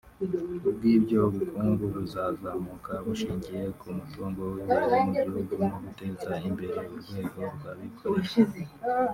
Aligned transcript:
Ku 0.63 0.69
bw’ibyo 0.75 1.19
ubukungu 1.29 1.83
buzazamuka 1.93 2.93
bushingiye 3.05 3.63
ku 3.79 3.87
mutungo 3.97 4.41
w’imbere 4.53 4.91
mu 4.97 5.09
gihugu 5.23 5.53
no 5.69 5.75
guteza 5.83 6.33
imbere 6.47 6.79
urwego 6.95 7.41
rw’abikorera 7.53 8.71